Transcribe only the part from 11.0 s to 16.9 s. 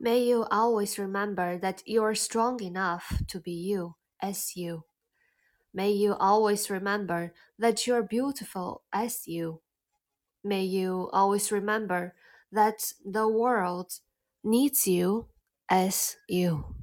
always remember that the world needs you as you.